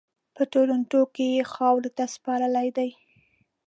[0.35, 2.89] په ټورنټو کې یې خاورو ته سپارلی دی.